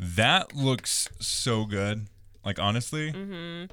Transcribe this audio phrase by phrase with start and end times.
[0.00, 2.06] That looks so good.
[2.44, 3.66] Like honestly, Mm-hmm.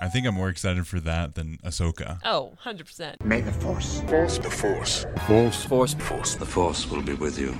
[0.00, 2.20] I think I'm more excited for that than Ahsoka.
[2.24, 3.22] Oh, 100%.
[3.22, 4.00] May the force.
[4.02, 4.38] Force.
[4.38, 5.04] The Force.
[5.26, 5.64] Force.
[5.64, 5.94] Force.
[5.94, 6.34] Force.
[6.36, 7.54] The Force will be with you.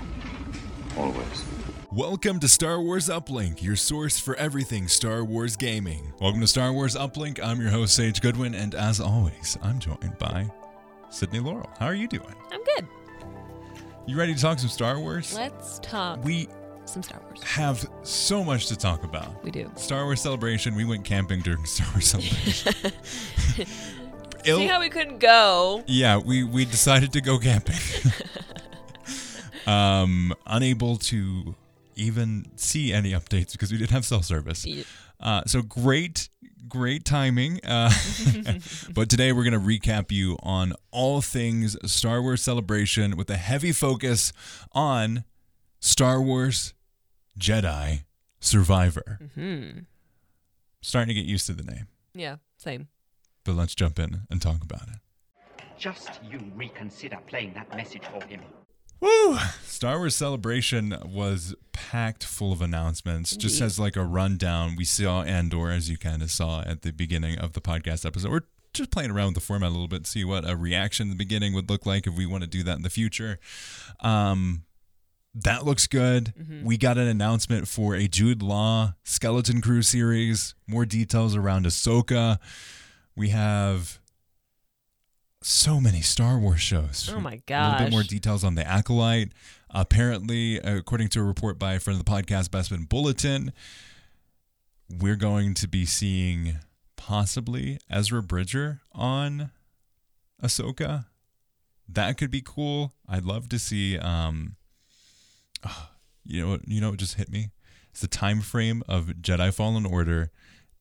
[0.96, 1.44] Always.
[1.92, 6.12] Welcome to Star Wars Uplink, your source for everything Star Wars gaming.
[6.20, 7.42] Welcome to Star Wars Uplink.
[7.42, 10.50] I'm your host, Sage Goodwin, and as always, I'm joined by
[11.10, 11.68] Sydney Laurel.
[11.78, 12.34] How are you doing?
[12.52, 12.86] I'm good.
[14.06, 15.34] You ready to talk some Star Wars?
[15.34, 16.48] Let's talk We
[16.88, 17.42] some Star Wars.
[17.42, 19.42] have so much to talk about.
[19.44, 19.70] We do.
[19.76, 20.74] Star Wars Celebration.
[20.74, 22.74] We went camping during Star Wars Celebration.
[24.44, 25.82] See how we couldn't go?
[25.86, 27.76] Yeah, we we decided to go camping.
[29.66, 31.54] um, unable to
[31.96, 34.66] even see any updates because we didn't have cell service.
[35.20, 36.28] Uh, so great,
[36.68, 37.60] great timing.
[37.64, 37.90] Uh,
[38.94, 43.72] but today we're gonna recap you on all things Star Wars Celebration with a heavy
[43.72, 44.32] focus
[44.72, 45.24] on
[45.80, 46.72] Star Wars
[47.38, 48.04] Jedi
[48.40, 49.18] Survivor.
[49.22, 49.80] Mm-hmm.
[50.80, 52.88] Starting to get used to the name, Yeah, same.
[53.44, 55.62] but let's jump in and talk about it.
[55.76, 58.40] Just you reconsider playing that message for him.
[59.00, 59.38] Woo!
[59.62, 63.36] Star Wars Celebration was packed full of announcements.
[63.36, 66.90] Just as like a rundown, we saw Andor, as you kind of saw at the
[66.92, 68.30] beginning of the podcast episode.
[68.32, 68.40] We're
[68.72, 71.16] just playing around with the format a little bit, see what a reaction in the
[71.16, 73.38] beginning would look like if we want to do that in the future.
[74.00, 74.64] Um,
[75.44, 76.32] that looks good.
[76.62, 80.54] We got an announcement for a Jude Law Skeleton Crew series.
[80.66, 82.38] More details around Ahsoka.
[83.16, 83.98] We have
[85.42, 87.10] so many Star Wars shows.
[87.14, 87.68] Oh my god!
[87.68, 89.32] A little bit more details on the Acolyte.
[89.70, 93.52] Apparently, according to a report by a friend of the podcast, Bespin Bulletin,
[94.88, 96.56] we're going to be seeing
[96.96, 99.50] possibly Ezra Bridger on
[100.42, 101.06] Ahsoka.
[101.88, 102.94] That could be cool.
[103.08, 103.98] I'd love to see.
[103.98, 104.56] Um,
[105.64, 105.92] ah,
[106.24, 107.50] you know, what- you know, what just hit me.
[107.90, 110.30] It's the time frame of Jedi Fallen Order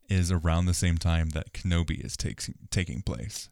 [0.10, 3.50] is around the same time that Kenobi is taking taking place.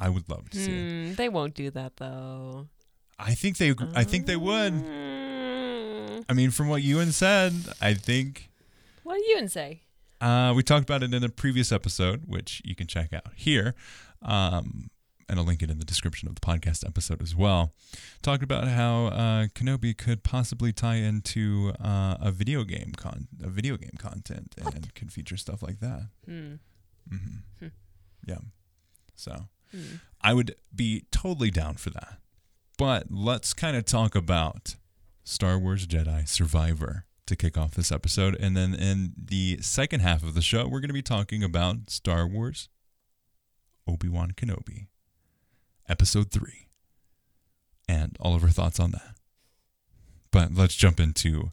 [0.00, 1.06] I would love to see it.
[1.08, 2.68] Hmm, they won't do that though.
[3.18, 3.74] I think they.
[3.94, 4.72] I think they would.
[4.72, 6.20] Hmm.
[6.28, 8.50] I mean, from what Ewan said, I think
[9.02, 9.82] What Ewan say?
[10.20, 13.74] uh, we talked about it in a previous episode, which you can check out here,
[14.22, 14.90] um,
[15.28, 17.72] and I'll link it in the description of the podcast episode as well.
[18.22, 23.48] Talked about how uh, Kenobi could possibly tie into uh, a video game con, a
[23.48, 26.08] video game content, and could feature stuff like that.
[26.26, 26.54] Hmm.
[27.08, 27.66] hmm
[28.26, 28.38] Yeah.
[29.14, 29.96] So Hmm.
[30.20, 32.18] I would be totally down for that.
[32.78, 34.76] But let's kind of talk about
[35.24, 38.36] Star Wars Jedi Survivor to kick off this episode.
[38.38, 41.90] And then in the second half of the show, we're going to be talking about
[41.90, 42.68] Star Wars
[43.88, 44.86] Obi Wan Kenobi,
[45.88, 46.68] Episode 3,
[47.88, 49.14] and all of our thoughts on that.
[50.30, 51.52] But let's jump into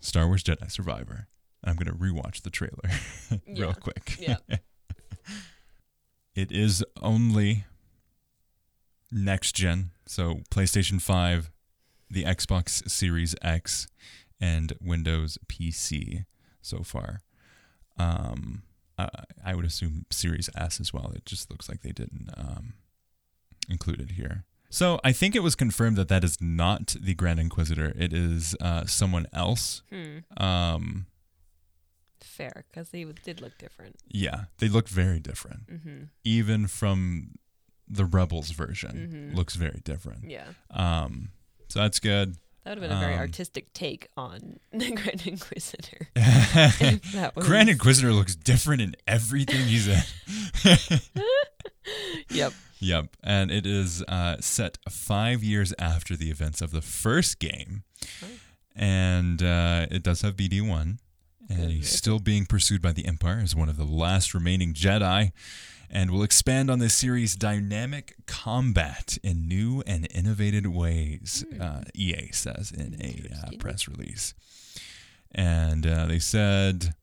[0.00, 1.26] Star Wars Jedi Survivor.
[1.64, 2.90] I'm going to rewatch the trailer
[3.46, 3.72] real Yeah.
[3.74, 4.16] quick.
[4.18, 4.36] Yeah.
[6.34, 7.64] It is only
[9.10, 11.50] next gen, so PlayStation 5,
[12.08, 13.88] the Xbox Series X,
[14.40, 16.24] and Windows PC
[16.62, 17.20] so far.
[17.98, 18.62] Um,
[18.96, 19.08] I,
[19.44, 21.12] I would assume Series S as well.
[21.14, 22.74] It just looks like they didn't um,
[23.70, 24.44] include it here.
[24.72, 27.92] So I think it was confirmed that that is not the Grand Inquisitor.
[27.98, 29.82] It is uh, someone else.
[29.90, 30.18] Hmm.
[30.36, 31.06] Um,
[32.22, 33.96] Fair, because they did look different.
[34.08, 35.66] yeah, they look very different.
[35.70, 35.98] Mm-hmm.
[36.24, 37.32] even from
[37.88, 39.36] the Rebels version, Mhm.
[39.36, 40.30] looks very different.
[40.30, 40.46] Yeah.
[40.70, 41.30] Um,
[41.68, 42.36] so that's good.
[42.64, 46.08] That would have been a very Um, artistic take on the Grand Inquisitor.
[47.34, 47.46] Was...
[47.46, 50.00] Grand Inquisitor looks different in everything he's in.
[52.30, 52.52] Yep.
[52.80, 57.84] Yep, and it is uh, set five years after the events of the first game,
[58.22, 58.26] Oh.
[58.74, 60.98] and uh, it does have BD one,
[61.48, 65.32] and he's still being pursued by the Empire as one of the last remaining Jedi.
[65.92, 72.30] And will expand on this series' dynamic combat in new and innovative ways, uh, EA
[72.30, 74.32] says in a uh, press release.
[75.32, 76.94] And uh, they said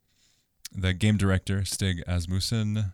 [0.74, 2.92] the game director, Stig Asmussen,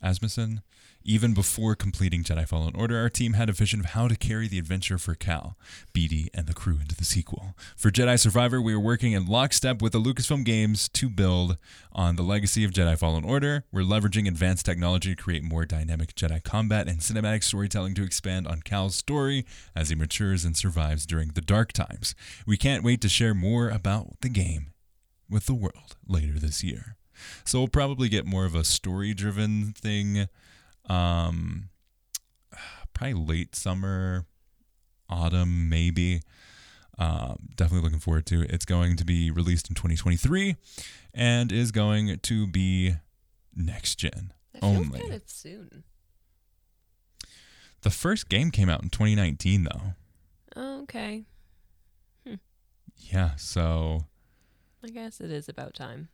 [0.00, 0.62] Asmussen,
[1.04, 4.48] even before completing Jedi Fallen Order, our team had a vision of how to carry
[4.48, 5.56] the adventure for Cal,
[5.92, 7.54] BD, and the crew into the sequel.
[7.76, 11.56] For Jedi Survivor, we are working in lockstep with the Lucasfilm Games to build
[11.92, 13.64] on the legacy of Jedi Fallen Order.
[13.72, 18.46] We're leveraging advanced technology to create more dynamic Jedi combat and cinematic storytelling to expand
[18.46, 19.44] on Cal's story
[19.74, 22.14] as he matures and survives during the dark times.
[22.46, 24.72] We can't wait to share more about the game
[25.28, 26.96] with the world later this year.
[27.44, 30.28] So we'll probably get more of a story driven thing
[30.88, 31.68] um
[32.94, 34.26] probably late summer
[35.08, 36.22] autumn maybe
[36.98, 38.50] Um, definitely looking forward to it.
[38.50, 40.56] It's going to be released in 2023
[41.14, 42.94] and is going to be
[43.56, 45.00] next gen That only.
[45.00, 45.84] kind of soon.
[47.80, 49.82] The first game came out in 2019 though.
[50.54, 51.24] Oh, okay.
[52.96, 54.04] Yeah, so
[54.84, 56.08] I guess it is about time.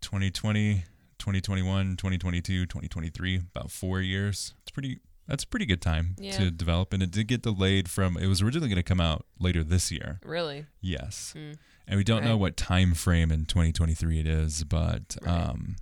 [0.00, 0.84] 2020,
[1.26, 4.54] 2021, 2022, 2023, about 4 years.
[4.62, 6.36] It's pretty that's a pretty good time Yeah.
[6.38, 9.26] to develop and it did get delayed from it was originally going to come out
[9.40, 10.20] later this year.
[10.24, 10.66] Really?
[10.80, 11.32] Yes.
[11.36, 11.54] Hmm.
[11.88, 15.32] And we don't know what time frame in 2023 it is, but Right.
[15.50, 15.74] um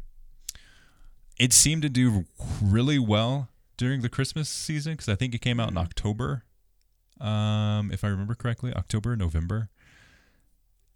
[1.38, 2.24] it seemed to do
[2.62, 5.82] really well during the Christmas season cuz I think it came out in Mhm.
[5.82, 6.44] October.
[7.20, 9.68] Um if I remember correctly, October, November.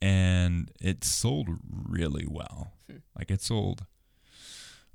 [0.01, 2.73] And it sold really well.
[2.91, 2.99] Hmm.
[3.15, 3.85] Like it sold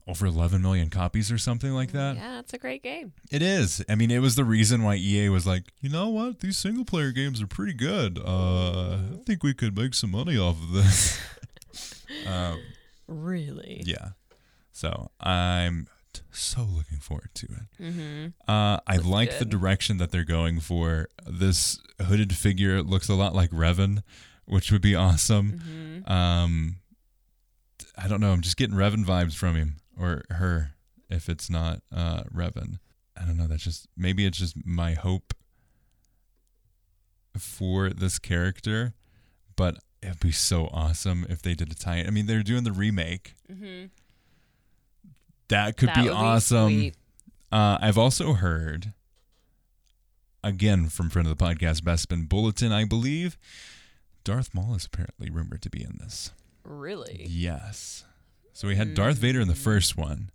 [0.08, 2.18] over 11 million copies or something like that.
[2.18, 3.14] Yeah, it's a great game.
[3.32, 3.84] It is.
[3.88, 6.40] I mean, it was the reason why EA was like, you know what?
[6.40, 8.20] These single player games are pretty good.
[8.20, 11.22] Uh, I think we could make some money off of this.
[12.28, 12.60] um,
[13.08, 13.82] Really?
[13.86, 14.10] yeah.
[14.72, 17.82] So I'm t- so looking forward to it.
[17.84, 18.26] Mm-hmm.
[18.48, 21.08] Uh, I like the direction that they're going for.
[21.26, 24.04] This hooded figure looks a lot like Revan,
[24.46, 25.62] which would be awesome.
[26.06, 26.12] Mm-hmm.
[26.12, 26.76] Um,
[27.98, 28.32] I don't know.
[28.34, 30.72] I'm just getting Revan vibes from him or her.
[31.10, 32.80] If it's not uh, Revan,
[33.20, 33.48] I don't know.
[33.48, 35.34] That's just maybe it's just my hope
[37.38, 38.94] for this character,
[39.56, 42.04] but it'd be so awesome if they did a tie.
[42.06, 43.36] I mean, they're doing the remake.
[43.52, 43.86] Mm-hmm.
[45.50, 46.70] That could That be be awesome.
[46.70, 46.96] sweet.
[47.52, 48.94] uh, I've also heard,
[50.44, 53.38] again from friend of the podcast, Bespin Bulletin, I believe,
[54.24, 56.32] Darth Maul is apparently rumored to be in this.
[56.64, 57.26] Really?
[57.30, 58.06] Yes.
[58.54, 60.30] So we had Darth Vader in the first one.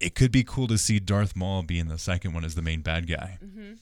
[0.00, 2.62] It could be cool to see Darth Maul be in the second one as the
[2.62, 3.38] main bad guy.
[3.44, 3.72] Mm-hmm.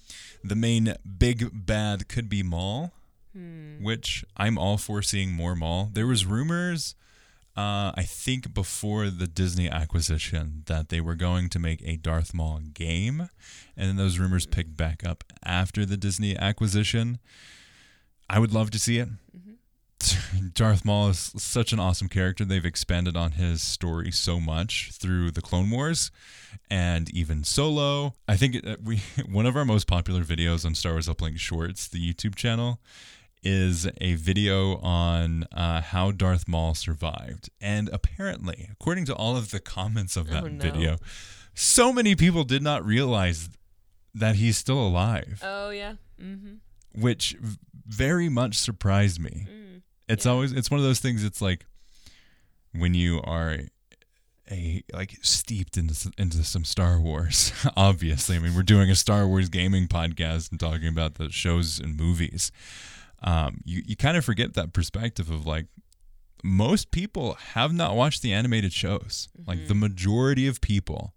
[0.42, 2.92] The main big bad could be Maul,
[3.34, 3.82] Hmm.
[3.84, 5.90] which I'm all for seeing more Maul.
[5.92, 6.94] There was rumors,
[7.56, 12.32] uh, I think before the Disney acquisition, that they were going to make a Darth
[12.32, 13.28] Maul game,
[13.76, 17.18] and then those rumors picked back up after the Disney acquisition.
[18.30, 19.08] I would love to see it.
[20.54, 22.44] Darth Maul is such an awesome character.
[22.44, 26.10] They've expanded on his story so much through the Clone Wars
[26.70, 28.14] and even Solo.
[28.26, 31.98] I think we one of our most popular videos on Star Wars Uplink Shorts, the
[31.98, 32.80] YouTube channel,
[33.42, 37.50] is a video on uh, how Darth Maul survived.
[37.60, 40.58] And apparently, according to all of the comments of that Oh, no.
[40.58, 40.96] video,
[41.54, 43.48] so many people did not realize
[44.14, 45.94] that he's still alive, Oh yeah.
[46.20, 47.00] Mm-hmm.
[47.00, 47.36] which
[47.86, 49.82] very much surprised me Mm.
[50.08, 50.32] It's Yeah.
[50.32, 51.64] always it's one of those things it's like
[52.72, 53.58] when you are
[54.50, 58.36] a like steeped into into some Star Wars obviously.
[58.36, 61.96] I mean we're doing a Star Wars gaming podcast and talking about the shows and
[61.96, 62.50] movies.
[63.22, 65.66] Um you you kind of forget that perspective of like
[66.44, 69.28] most people have not watched the animated shows.
[69.46, 71.14] Like the majority of people.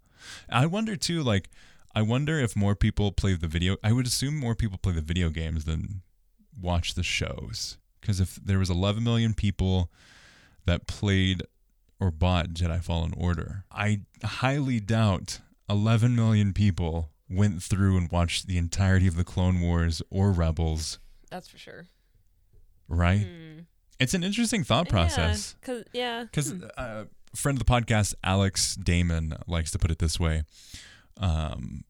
[0.50, 1.48] I wonder too like
[1.94, 5.00] I wonder if more people play the video I would assume more people play the
[5.00, 6.02] video games than
[6.60, 9.90] watch the shows because if there was 11 million people
[10.66, 11.42] that played
[11.98, 15.40] or bought Jedi Fallen Order, I highly doubt
[15.70, 20.98] 11 million people went through and watched the entirety of the Clone Wars or Rebels,
[21.30, 21.86] That's for sure.
[22.88, 23.26] right?
[23.26, 23.64] Mm.
[23.98, 25.54] It's an interesting thought process.
[25.62, 25.66] Yeah.
[25.66, 26.22] Cause yeah.
[26.24, 26.64] Because Hmm.
[26.76, 30.42] uh, a friend of the podcast, Alex Damon, likes to put it this way.
[31.18, 31.84] Um,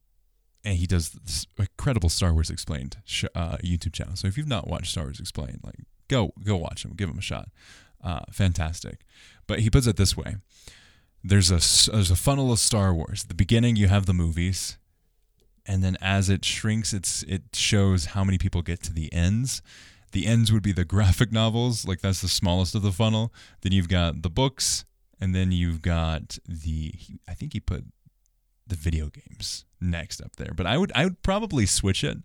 [0.64, 4.14] and he does this incredible Star Wars Explained sh- uh, YouTube channel.
[4.14, 5.74] So if you've not watched Star Wars Explained, like
[6.12, 7.48] go go watch him, give him a shot.
[8.02, 9.04] Uh, fantastic.
[9.46, 10.36] But he puts it this way:
[11.24, 13.22] there's a there's a funnel of Star Wars.
[13.22, 14.78] At the beginning, you have the movies,
[15.66, 19.62] and then as it shrinks, it's it shows how many people get to the ends.
[20.12, 23.32] The ends would be the graphic novels, like that's the smallest of the funnel.
[23.62, 24.84] Then you've got the books,
[25.20, 26.92] and then you've got the.
[27.28, 27.84] I think he put
[28.66, 32.18] the video games next up there, but I would I would probably switch it.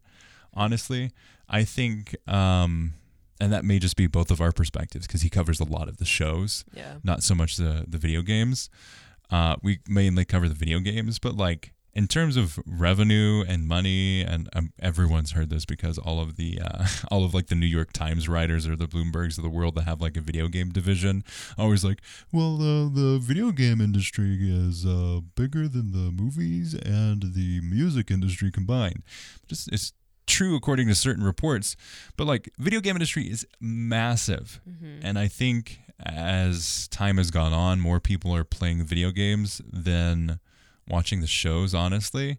[0.53, 1.11] Honestly,
[1.49, 2.93] I think, um,
[3.39, 5.97] and that may just be both of our perspectives because he covers a lot of
[5.97, 6.95] the shows Yeah.
[7.03, 8.69] not so much the the video games.
[9.29, 14.21] Uh, we mainly cover the video games, but like in terms of revenue and money,
[14.21, 17.65] and um, everyone's heard this because all of the uh, all of like the New
[17.65, 20.69] York Times writers or the Bloombergs of the world that have like a video game
[20.69, 21.23] division,
[21.57, 21.99] always like,
[22.31, 28.11] well, uh, the video game industry is uh, bigger than the movies and the music
[28.11, 29.01] industry combined.
[29.47, 29.91] Just it's
[30.27, 31.75] true according to certain reports,
[32.15, 34.61] but like video game industry is massive.
[34.69, 34.99] Mm-hmm.
[35.01, 40.39] And I think as time has gone on, more people are playing video games than
[40.87, 42.37] watching the shows, honestly.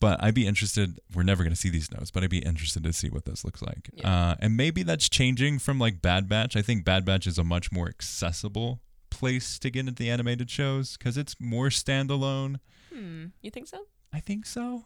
[0.00, 1.00] But I'd be interested.
[1.12, 3.44] We're never going to see these notes, but I'd be interested to see what this
[3.44, 3.90] looks like.
[3.92, 4.08] Yeah.
[4.08, 6.54] Uh, and maybe that's changing from like Bad Batch.
[6.54, 10.50] I think Bad Batch is a much more accessible place to get into the animated
[10.50, 12.60] shows because it's more standalone.
[12.94, 13.26] Hmm.
[13.42, 13.86] You think so?
[14.12, 14.84] I think so.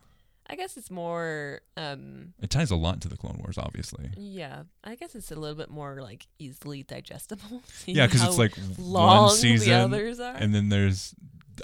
[0.49, 1.61] I guess it's more.
[1.77, 2.35] Um.
[2.43, 4.11] It ties a lot to the Clone Wars, obviously.
[4.17, 4.65] Yeah.
[4.85, 7.63] I guess it's a little bit more like easily digestible.
[7.87, 10.35] Yeah, because it's like long one season, the others are.
[10.37, 11.15] and then there's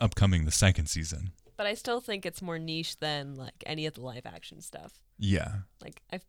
[0.01, 1.33] upcoming the second season.
[1.57, 4.93] but I still think it's more niche than like any of the live action stuff.
[5.19, 6.21] Yeah, Like I,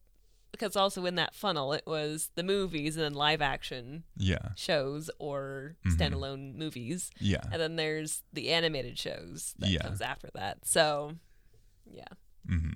[0.52, 5.12] because also in that funnel it was the movies and then live action yeah, shows
[5.20, 5.96] or Mhm.
[5.98, 7.42] standalone movies, yeah.
[7.52, 9.82] and then there's the animated shows that Yeah.
[9.84, 10.66] comes after that.
[10.66, 11.14] So,
[11.86, 12.06] yeah.
[12.50, 12.72] Hmm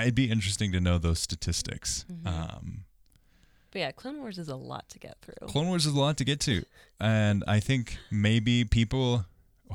[0.00, 2.04] It'd be interesting to know those statistics.
[2.10, 2.26] Mhm.
[2.26, 2.84] Um,
[3.72, 5.48] But yeah, Clone Wars is a lot to get through.
[5.48, 6.64] Clone Wars is a lot to get to,
[6.98, 9.26] and I think maybe people.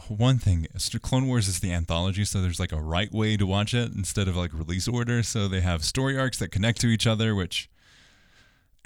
[0.10, 0.68] One thing,
[1.02, 4.28] Clone Wars is the anthology, so there's like a right way to watch it instead
[4.28, 5.24] of like release order.
[5.24, 7.70] So they have story arcs that connect to each other, which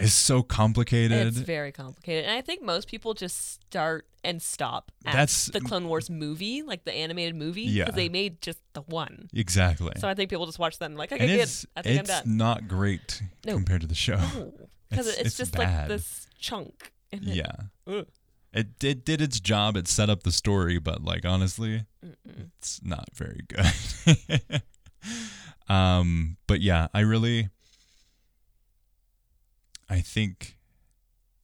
[0.01, 1.27] is so complicated.
[1.27, 5.61] It's very complicated, and I think most people just start and stop at That's- the
[5.61, 7.85] Clone Wars movie, like the animated movie, Yeah.
[7.85, 9.29] because they made just the one.
[9.33, 9.93] exactly.
[9.97, 11.49] So I think people just watch them like, okay, and good.
[11.77, 12.37] I think I'm it's done.
[12.37, 13.53] not great No.
[13.55, 14.17] compared to the show.
[14.89, 15.89] because It's- it's, it's just bad.
[15.89, 16.91] like this chunk.
[17.11, 17.51] and it- Yeah.
[17.87, 18.07] Ugh.
[18.51, 19.77] It did did its job.
[19.77, 22.49] It set up the story, but like honestly, Mm-mm.
[22.57, 24.61] it's not very good.
[25.69, 27.49] um, but yeah, I really,
[29.89, 30.57] I think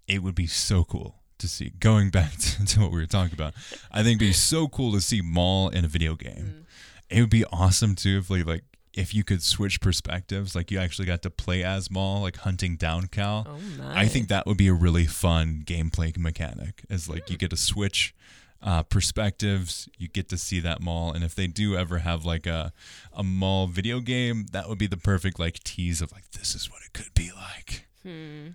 [0.08, 1.72] it would be so cool to see.
[1.80, 3.54] Going back to, to what we were talking about,
[3.92, 6.66] I think it'd be so cool to see Maul in a video game.
[7.10, 10.80] It would be awesome too if like like if you could switch perspectives, like you
[10.80, 13.46] actually got to play as Maul, like hunting down Cal.
[13.48, 13.60] Oh!
[13.84, 16.84] I think that would be a really fun gameplay mechanic.
[16.90, 18.16] Is like you get to switch
[18.64, 22.48] uh, perspectives, you get to see that Maul, and if they do ever have like
[22.48, 22.72] a
[23.14, 26.72] a Maul video game, that would be the perfect like tease of like this is
[26.72, 27.88] what it could be like.
[28.06, 28.50] Hmm.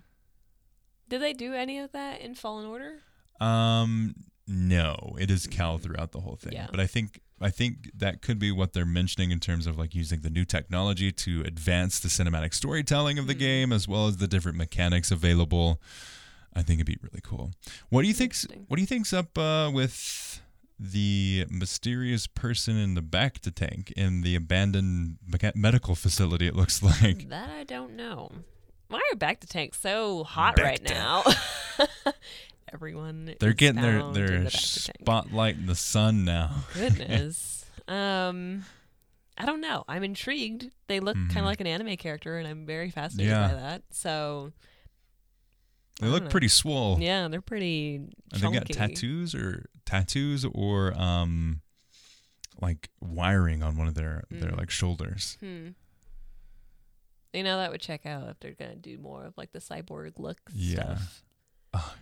[1.09, 2.99] Did they do any of that in Fallen Order?
[3.41, 4.15] Um,
[4.47, 6.67] no, it is Cal throughout the whole thing, Yeah.
[6.71, 9.95] but I think I think that could be what they're mentioning in terms of like
[9.95, 13.39] using the new technology to advance the cinematic storytelling of the Mhm.
[13.39, 15.81] game as well as the different mechanics available.
[16.53, 17.51] I think it'd be really cool.
[17.89, 18.65] What do you think's Interesting.
[18.67, 20.39] What do you think's up uh, with
[20.79, 25.17] the mysterious person in the bacta tank in the abandoned
[25.55, 26.45] medical facility?
[26.45, 27.27] It looks like.
[27.29, 28.31] That I don't know.
[28.91, 31.23] Why are bacta tank so hot Back right now?
[32.73, 33.33] Everyone.
[33.39, 34.97] They're is getting their their the bacta tank.
[35.01, 36.63] spotlight in the sun now.
[36.73, 37.65] Goodness.
[37.87, 38.63] um,
[39.37, 39.83] I don't know.
[39.87, 40.69] I'm intrigued.
[40.87, 41.37] They look kind Mhm.
[41.39, 43.47] of like an anime character, and I'm very fascinated Yeah.
[43.47, 43.83] by that.
[43.91, 44.51] So
[45.99, 46.29] They look know.
[46.29, 46.97] pretty swole.
[46.99, 47.95] yeah, they're pretty.
[48.33, 51.61] And they got tattoos or tattoos or um
[52.61, 54.57] like wiring on one of their their Mm.
[54.57, 55.37] like shoulders.
[55.39, 55.69] Hmm.
[57.33, 60.13] You know that would check out if they're gonna do more of like the cyborg
[60.19, 60.97] look Yeah.
[60.97, 61.23] stuff.
[61.73, 61.95] Oh,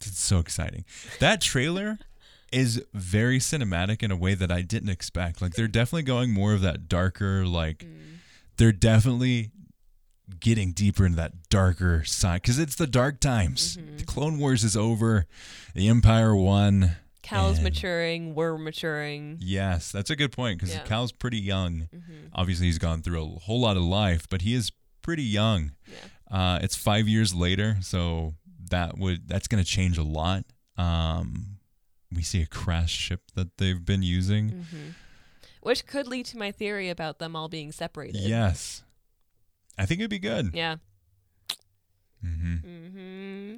[0.00, 0.84] it's so exciting.
[1.20, 1.98] That trailer
[2.50, 5.40] is very cinematic in a way that I didn't expect.
[5.42, 8.16] Like they're definitely going more of that darker like Mm.
[8.56, 9.50] they're definitely
[10.40, 13.76] getting deeper into that darker side cuz it's the dark times.
[13.76, 13.98] Mhm.
[13.98, 15.26] The Clone Wars is over.
[15.74, 16.96] The Empire won.
[17.22, 18.34] Cal's And- maturing.
[18.34, 19.38] We're maturing.
[19.40, 20.82] Yes, that's a good point cuz Yeah.
[20.84, 21.88] Cal's pretty young.
[21.92, 25.72] hmm obviously he's gone through a whole lot of life, but he is pretty young.
[25.86, 25.96] Yeah.
[26.30, 28.34] Uh, it's five years later, so
[28.70, 30.44] that would that's going to change a lot.
[30.76, 31.58] Um,
[32.10, 34.48] we see a crash ship that they've been using.
[34.70, 34.90] hmm
[35.60, 38.20] Which could lead to my theory about them all being separated.
[38.22, 38.82] Yes,
[39.78, 40.50] I think it'd be good.
[40.54, 40.76] Yeah.
[42.22, 43.56] hmm Mm-hmm.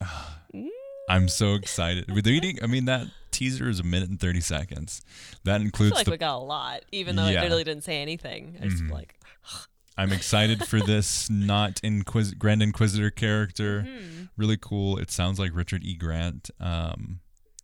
[1.08, 2.10] I'm so excited.
[2.12, 5.00] With reading, I mean that teaser is a minute and thirty seconds.
[5.44, 6.10] That I feel includes like the.
[6.12, 7.42] we got a lot, even though Yeah.
[7.42, 8.58] it really didn't say anything.
[8.62, 8.90] I just Mhm.
[8.90, 9.14] like.
[9.96, 13.82] I'm excited for this not Inquis- Grand Inquisitor character.
[13.82, 14.98] hmm really cool.
[14.98, 15.94] It sounds like Richard E.
[15.94, 17.18] Grant, um,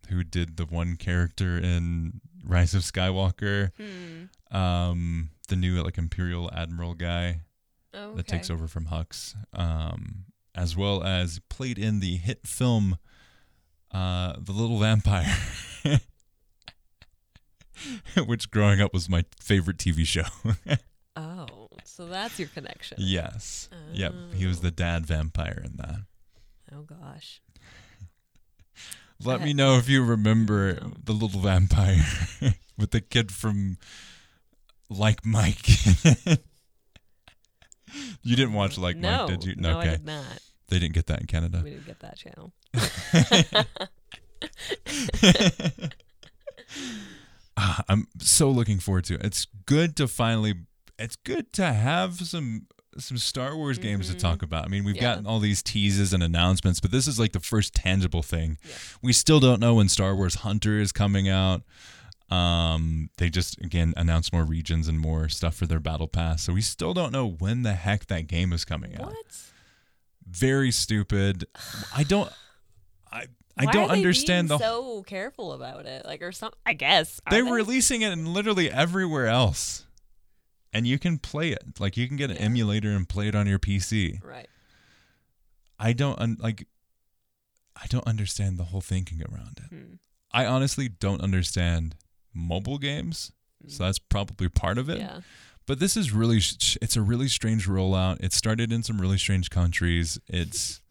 [0.09, 4.55] who did the one character in Rise of Skywalker, Hmm.
[4.57, 7.41] um, the new like Imperial Admiral guy
[7.93, 8.17] Oh, okay.
[8.17, 12.97] that takes over from Hux, um, as well as played in the hit film
[13.95, 15.33] uh, The Little Vampire.
[18.25, 20.23] Which growing up was my favorite TV show.
[21.17, 22.97] Oh, so that's your connection.
[22.99, 23.69] yes.
[23.93, 24.13] Yep.
[24.33, 25.99] He was the dad vampire in that.
[26.75, 27.41] Oh gosh.
[29.23, 30.91] Let me know if you remember no.
[31.01, 32.03] the little vampire
[32.77, 33.77] with the kid from
[34.89, 35.65] Like Mike.
[38.23, 39.55] you didn't watch Like no, Mike, did you?
[39.55, 39.87] No, okay.
[39.87, 40.39] I did not.
[40.69, 41.61] They didn't get that in Canada.
[41.63, 42.51] We didn't get that channel.
[47.57, 49.21] ah, I'm so looking forward to it.
[49.25, 50.53] It's good to finally.
[50.97, 52.67] It's good to have some
[52.97, 54.63] some Star Wars games to talk about.
[54.65, 55.03] I mean, we've Mm-hmm.
[55.03, 55.09] Yeah.
[55.11, 58.57] gotten all these teases and announcements, but this is like the first tangible thing.
[58.63, 58.73] Yeah.
[59.01, 61.63] We still don't know when Star Wars Hunter is coming out.
[62.31, 66.53] Um, they just again announced more regions and more stuff for their battle pass, so
[66.53, 69.07] we still don't know when the heck that game is coming out.
[69.07, 69.37] What?
[70.27, 71.45] Very stupid.
[71.95, 72.31] I don't.
[73.11, 73.25] I
[73.57, 74.57] I Why don't understand the.
[74.57, 76.51] so careful about it, like or some.
[76.65, 77.51] I guess they're they?
[77.51, 79.85] releasing it in literally everywhere else,
[80.73, 81.63] and you can play it.
[81.79, 82.43] Like you can get an Yeah.
[82.43, 84.19] emulator and play it on your PC.
[84.23, 84.47] right.
[85.79, 86.67] I don't un- like.
[87.75, 89.75] I don't understand the whole thinking around it.
[89.75, 89.93] Hmm.
[90.31, 91.95] I honestly don't understand
[92.33, 93.31] mobile games,
[93.67, 94.97] so that's probably part of it.
[94.99, 95.21] Yeah.
[95.67, 98.23] But this is really it's a really strange rollout.
[98.23, 100.19] It started in some really strange countries.
[100.27, 100.81] It's.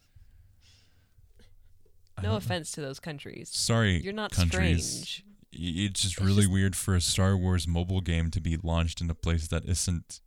[2.23, 3.49] No offense to those countries.
[3.51, 4.85] Sorry, You're not countries.
[4.85, 5.23] strange.
[5.51, 9.01] It's just It's really just- weird for a Star Wars mobile game to be launched
[9.01, 10.21] in a place that isn't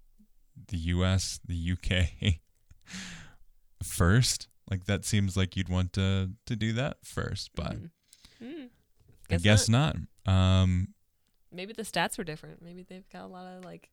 [0.69, 2.41] the US, the UK
[3.83, 4.49] first.
[4.71, 7.91] Like that seems like you'd want to to do that first, but Mhm.
[8.39, 8.67] Hmm.
[9.31, 9.97] I guess not.
[10.27, 10.95] Um,
[11.51, 12.61] Maybe the stats were different.
[12.63, 13.89] Maybe they've got a lot of like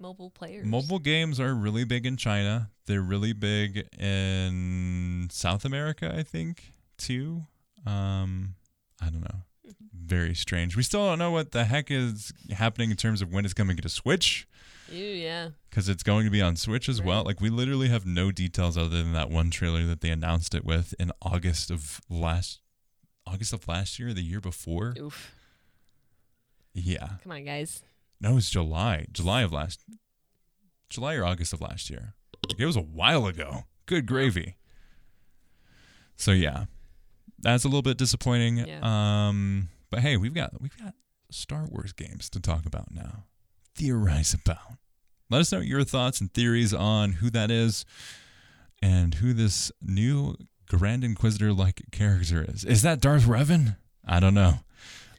[0.00, 0.66] mobile players.
[0.66, 2.70] mobile games are really big in China.
[2.86, 7.42] They're really big in South America, I think, too.
[7.86, 8.54] Um,
[9.00, 9.42] I don't know.
[9.94, 10.76] Very strange.
[10.76, 13.76] We still don't know what the heck is happening in terms of when it's coming
[13.76, 14.46] to Switch.
[14.90, 15.50] Ew, yeah.
[15.68, 17.22] because it's going to be on Switch as well.
[17.22, 20.64] Like we literally have no details other than that one trailer that they announced it
[20.64, 22.58] with in August of last
[23.24, 24.94] August of last year, the year before.
[24.98, 25.32] Oof.
[26.72, 27.82] Yeah, Come on, guys.
[28.20, 29.84] No, it's July, July of last,
[30.88, 32.14] July or August of last year.
[32.58, 33.64] It was a while ago.
[33.86, 34.56] Good gravy.
[36.16, 36.64] So yeah,
[37.38, 38.58] that's a little bit disappointing.
[38.58, 38.80] Yeah.
[38.82, 40.94] Um, but hey, we've got we've got
[41.30, 43.24] Star Wars games to talk about now,
[43.74, 44.78] theorize about.
[45.30, 47.84] Let us know your thoughts and theories on who that is
[48.82, 50.36] and who this new
[50.68, 52.64] Grand Inquisitor like character is.
[52.64, 53.76] Is that Darth Revan?
[54.04, 54.54] I don't know.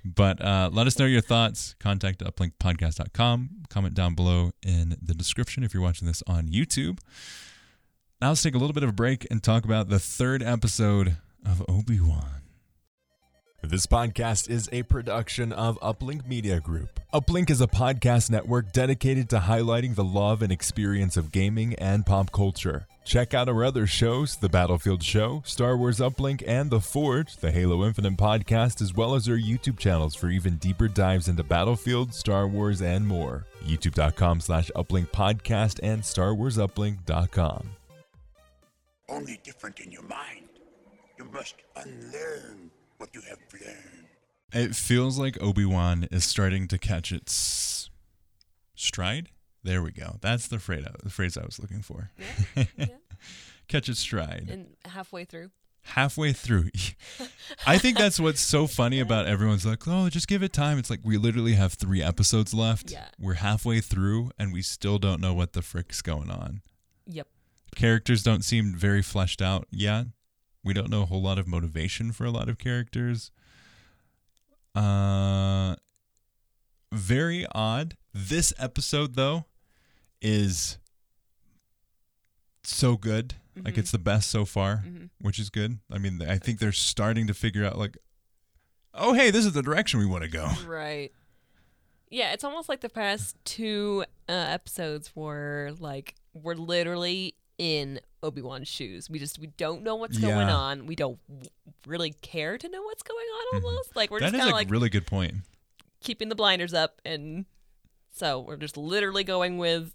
[0.04, 1.76] But uh, let us know your thoughts.
[1.80, 3.50] Contact uplinkpodcast.com.
[3.70, 7.00] Comment down below in the description if you're watching this on YouTube.
[8.20, 11.18] Now let's take a little bit of a break and talk about the third episode
[11.46, 12.41] of Obi Wan.
[13.64, 17.00] This podcast is a production of Uplink Media Group.
[17.14, 22.04] Uplink is a podcast network dedicated to highlighting the love and experience of gaming and
[22.04, 22.88] pop culture.
[23.06, 27.52] Check out our other shows, The Battlefield Show, Star Wars Uplink, and The Forge, the
[27.52, 32.16] Halo Infinite podcast, as well as our YouTube channels for even deeper dives into Battlefield,
[32.16, 33.46] Star Wars, and more.
[33.64, 37.70] YouTube.com slash Uplink Podcast and StarWarsUplink.com.
[39.10, 40.48] only different in your mind.
[41.20, 44.08] You must unlearn what you have learned.
[44.54, 47.90] It feels like Obi Wan is starting to catch its
[48.76, 49.30] stride.
[49.64, 50.18] There we go.
[50.22, 52.12] That's the phrase I, the phrase I was looking for.
[52.56, 52.64] Yeah.
[52.78, 52.86] yeah.
[53.68, 54.48] Catch its stride.
[54.52, 55.52] And halfway through.
[55.84, 56.70] halfway through.
[57.68, 60.78] I think that's what's so funny about everyone's like, oh, just give it time.
[60.78, 62.92] It's like we literally have three episodes left.
[62.92, 63.08] Yeah.
[63.20, 66.62] We're halfway through and we still don't know what the frick's going on.
[67.08, 67.28] Yep.
[67.76, 70.08] Characters don't seem very fleshed out yet.
[70.64, 73.32] We don't know a whole lot of motivation for a lot of characters.
[74.76, 75.76] Uh
[76.94, 77.96] very odd.
[78.14, 79.46] This episode though
[80.22, 80.78] is
[82.64, 83.36] so good.
[83.56, 83.78] Like Mhm.
[83.80, 85.80] it's the best so far hmm which is good.
[85.92, 87.98] I mean, I think they're starting to figure out like,
[88.94, 90.48] oh hey, this is the direction we want to go.
[90.66, 91.12] Right.
[92.10, 98.42] Yeah, it's almost like the past two uh, episodes were like we're literally in Obi
[98.42, 99.08] Wan's shoes.
[99.08, 100.88] We just we don't know what's going on.
[100.88, 101.20] We don't
[101.86, 103.20] really care to know what's going
[103.54, 103.62] on.
[103.62, 103.66] Mhm.
[103.66, 105.36] Almost like we're That just kind of like really good point.
[106.00, 107.46] keeping the blinders up, and
[108.12, 109.94] so we're just literally going with.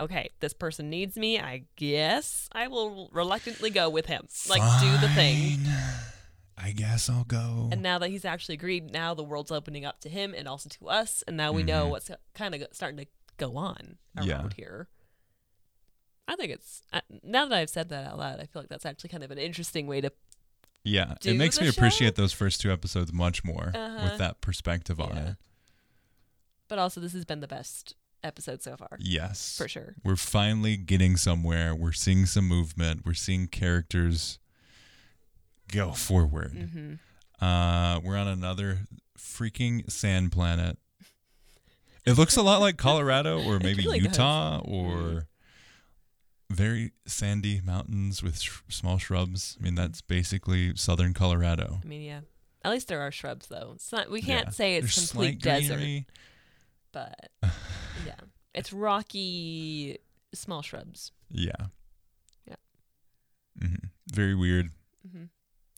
[0.00, 1.38] Okay, this person needs me.
[1.40, 4.26] I guess I will reluctantly go with him.
[4.48, 5.58] Like, do the thing.
[6.56, 7.68] I guess I'll go.
[7.70, 10.68] And now that he's actually agreed, now the world's opening up to him and also
[10.68, 11.90] to us, and now we know Mhm.
[11.90, 13.06] what's kind of starting to
[13.38, 14.48] go on around Yeah.
[14.56, 14.88] here.
[16.28, 18.84] I think it's uh, now that I've said that out loud, I feel like that's
[18.86, 20.12] actually kind of an interesting way to.
[20.84, 24.04] yeah, it makes me appreciate those first two episodes much more Uh-huh.
[24.04, 25.28] with that perspective on Yeah.
[25.30, 25.36] it.
[26.68, 29.56] But also, this has been the best episode so far, Yes.
[29.56, 29.94] for sure.
[30.04, 31.74] We're finally getting somewhere.
[31.74, 33.06] We're seeing some movement.
[33.06, 34.38] We're seeing characters
[35.72, 36.52] go forward.
[36.52, 36.94] hmm
[37.44, 38.80] Uh, we're on another
[39.16, 40.76] freaking sand planet.
[42.04, 44.08] It looks a lot like Colorado or maybe really does.
[44.08, 45.27] Utah or
[46.50, 49.56] very sandy mountains with sh- small shrubs.
[49.60, 51.80] I mean, that's basically southern Colorado.
[51.84, 52.20] I mean, yeah,
[52.64, 53.72] At least there are shrubs though.
[53.74, 54.10] It's not.
[54.10, 54.50] We can't Yeah.
[54.52, 56.06] say it's There's complete desert, greenery.
[56.92, 57.30] but
[58.06, 58.14] yeah,
[58.54, 59.98] it's rocky,
[60.32, 61.12] small shrubs.
[61.30, 61.52] Yeah.
[62.46, 62.56] Yeah.
[63.60, 63.74] hmm
[64.12, 64.70] Very weird.
[65.10, 65.24] hmm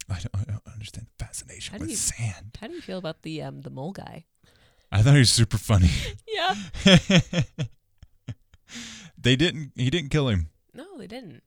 [0.08, 2.56] I don't, I don't understand the fascination How with you- sand.
[2.60, 4.26] How do you feel about the um the mole guy?
[4.92, 5.90] I thought he was super funny.
[6.26, 6.54] Yeah.
[9.18, 9.72] they didn't.
[9.76, 11.42] He didn't kill him, No, they didn't.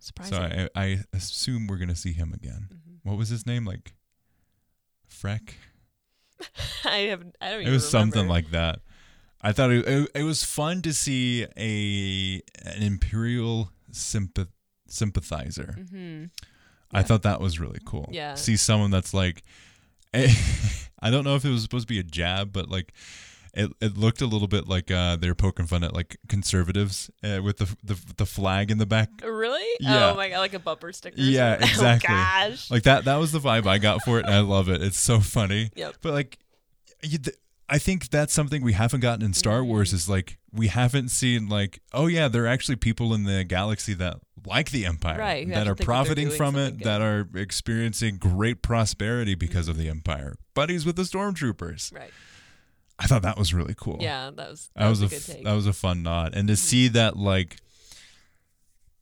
[0.00, 0.36] Surprising.
[0.36, 2.68] so I, I assume we're gonna see him again.
[2.72, 3.08] Mm-hmm.
[3.08, 3.64] What was his name?
[3.64, 3.94] Like
[5.10, 5.54] Freck.
[6.84, 7.24] I have.
[7.40, 7.56] I don't even know.
[7.56, 7.72] It even.
[7.72, 8.80] was something like that.
[9.40, 14.48] I thought it, it, it was fun to see a an imperial sympath,
[14.88, 15.76] sympathizer.
[15.78, 16.24] Mm-hmm.
[16.92, 18.08] I thought that was really cool.
[18.10, 18.34] Yeah.
[18.34, 19.42] See someone that's like,
[20.14, 22.92] I don't know if it was supposed to be a jab, but like,
[23.58, 27.40] it, it looked a little bit like uh, they're poking fun at like conservatives uh,
[27.42, 29.10] with the, the the flag in the back.
[29.22, 29.66] Really?
[29.80, 30.10] Yeah.
[30.10, 31.16] Oh my god, like a bumper sticker.
[31.20, 32.08] Yeah, exactly.
[32.14, 32.16] Oh
[32.48, 32.70] gosh.
[32.70, 34.80] Like that that was the vibe I got for it, and I love it.
[34.82, 35.70] It's so funny.
[35.74, 35.96] Yep.
[36.02, 36.38] But like,
[37.02, 37.36] you, th-
[37.68, 39.68] I think that's something we haven't gotten in Star Mm-hmm.
[39.68, 43.44] Wars is like we haven't seen like, oh yeah, there are actually people in the
[43.44, 47.02] galaxy that like the Empire, Right, that are think that they're profiting from it, that
[47.02, 50.36] are experiencing great prosperity because of the Empire.
[50.54, 51.92] Buddies with the stormtroopers.
[51.94, 52.10] right.
[52.98, 53.98] I thought that was really cool.
[54.00, 55.44] Yeah, that was that, that was, was, a good take.
[55.44, 57.56] that was a fun nod, and to see that like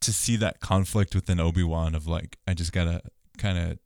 [0.01, 3.01] to see that conflict within Obi Wan of like I just gotta
[3.39, 3.79] kind of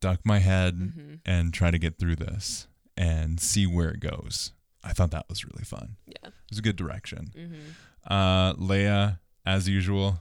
[0.00, 1.20] duck my head Mhm.
[1.24, 4.52] and try to get through this and see where it goes.
[4.82, 5.96] I thought that was really fun.
[6.06, 6.28] yeah.
[6.28, 7.32] It was a good direction.
[7.34, 8.12] Mm-hmm.
[8.12, 10.20] Uh, Leia, as usual,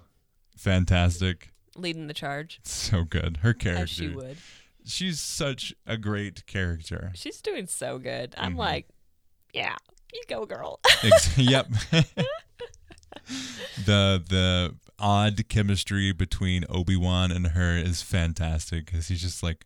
[0.57, 3.37] fantastic, Leading the charge so good.
[3.41, 4.37] Her character, as she would.
[4.85, 7.11] she's such a great character.
[7.15, 8.33] She's doing so good.
[8.37, 8.59] I'm Mhm.
[8.59, 8.87] like,
[9.53, 9.75] yeah,
[10.13, 10.79] you go, girl.
[11.37, 11.67] Yep.
[13.85, 19.65] the the odd chemistry between Obi Wan and her is fantastic because he's just like,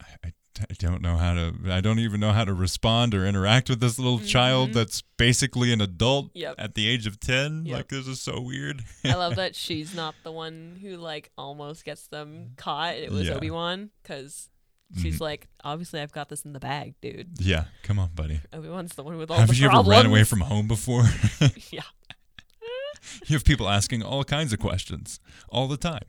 [0.00, 3.24] I, I, I don't know how to, I don't even know how to respond or
[3.26, 4.74] interact with this little child Mhm.
[4.74, 6.56] that's basically an adult Yep.
[6.58, 7.64] at the age of ten.
[7.66, 7.76] Yep.
[7.76, 8.82] Like this is so weird.
[9.04, 12.94] I love that she's not the one who like almost gets them caught.
[12.96, 13.34] It was Yeah.
[13.34, 14.48] Obi Wan because
[14.98, 17.28] she's like, obviously I've got this in the bag, dude.
[17.38, 18.40] yeah, come on, buddy.
[18.52, 19.60] Obi Wan's the one with all Have the problems.
[19.60, 21.04] Have you ever ran away from home before?
[21.70, 21.82] yeah.
[23.26, 26.04] you have people asking all kinds of questions all the time.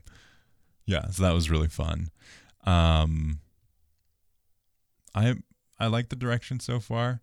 [0.84, 2.08] Yeah, so that was really fun.
[2.64, 3.40] Um,
[5.14, 5.34] I
[5.78, 7.20] I like the direction so far.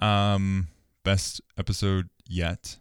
[0.00, 0.68] Um,
[1.04, 2.78] best episode yet.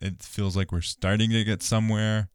[0.00, 2.28] It feels like we're starting to get somewhere,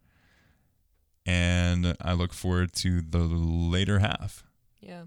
[1.25, 4.43] and I look forward to the later half.
[4.81, 5.03] Yeah.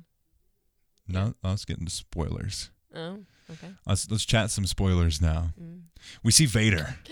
[1.08, 2.70] Now let's get into spoilers.
[2.94, 3.18] Oh,
[3.50, 3.68] okay.
[3.86, 5.50] Let's let's chat some spoilers now.
[5.60, 5.82] Mm.
[6.22, 6.96] We see Vader.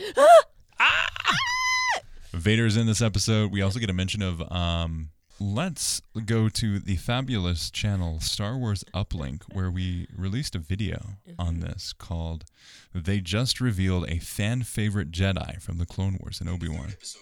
[2.32, 3.50] Vader is in this episode.
[3.50, 8.84] We also get a mention of um let's go to the fabulous channel Star Wars
[8.94, 11.00] Uplink where we released a video
[11.38, 12.44] on this called
[12.94, 16.90] They Just Revealed a Fan Favorite Jedi from the Clone Wars and Obi-Wan.
[16.92, 17.20] episode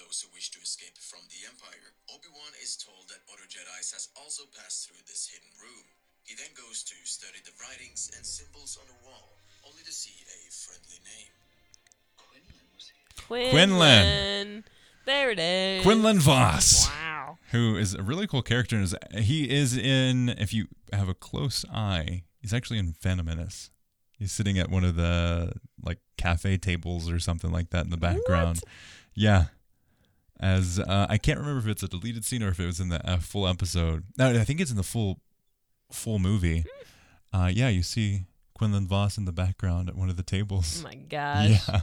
[0.00, 4.08] those who wish to escape from the Empire, Obi-Wan is told that other Jedi's has
[4.16, 5.84] also passed through this hidden room.
[6.24, 9.36] He then goes to study the writings and symbols on the wall,
[9.68, 11.34] only to see a friendly name.
[12.16, 13.50] Quinlan was here.
[13.52, 14.64] Quinlan.
[15.06, 15.82] There it is.
[15.82, 16.88] Quinlan Voss.
[16.88, 17.38] Wow.
[17.52, 18.76] who is a really cool character.
[18.76, 23.26] and is- He is in, if you have a close eye, he's actually in Phantom
[23.26, 23.70] Menace.
[24.18, 27.96] He's sitting at one of the like cafe tables or something like that in the
[27.96, 28.60] background.
[29.14, 29.46] Yeah.
[30.40, 32.88] As uh, I can't remember if it's a deleted scene or if it was in
[32.88, 34.04] the uh, full episode.
[34.16, 35.20] No, I think it's in the full
[35.92, 36.64] full movie.
[37.32, 38.24] Uh, yeah, you see
[38.54, 40.80] Quinlan Voss in the background at one of the tables.
[40.80, 41.50] Oh my gosh.
[41.68, 41.80] Yeah,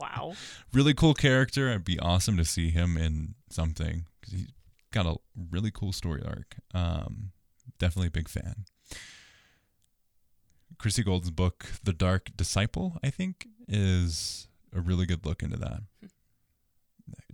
[0.00, 0.34] Wow.
[0.72, 1.68] really cool character.
[1.68, 4.48] It'd be awesome to see him in something because he's
[4.90, 5.16] got a
[5.50, 6.56] really cool story arc.
[6.74, 7.30] Um,
[7.78, 8.64] definitely a big fan.
[10.78, 15.80] Christie Golden's book, The Dark Disciple, I think, is a really good look into that.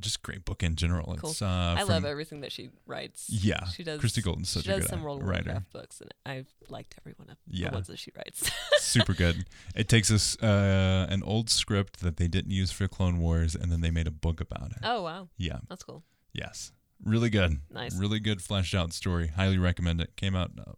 [0.01, 1.15] Just great book in general.
[1.21, 1.31] Cool.
[1.31, 3.27] It's uh, I from- love everything that she writes.
[3.31, 4.01] Yeah, She does.
[4.01, 5.45] Christie Golden's such she a does good some World of writer.
[5.45, 7.69] Warcraft books, and I've liked every one of Yeah.
[7.71, 8.51] the ones that she writes.
[8.81, 9.45] super good.
[9.77, 13.71] It takes us uh, an old script that they didn't use for Clone Wars, and
[13.71, 14.79] then they made a book about it.
[14.83, 16.03] oh wow, Yeah, that's cool.
[16.33, 16.73] yes,
[17.05, 17.59] really good.
[17.71, 17.95] Nice.
[17.97, 19.29] really good fleshed out story.
[19.29, 20.17] Highly recommend it.
[20.17, 20.73] Came out uh,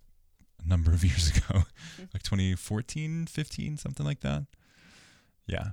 [0.63, 1.63] a number of years ago,
[2.13, 4.45] like 2014, 15, something like that.
[5.47, 5.71] Yeah.